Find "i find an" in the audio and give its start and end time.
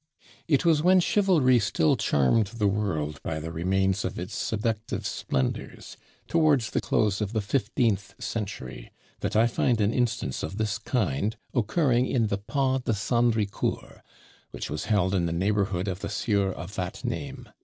9.35-9.93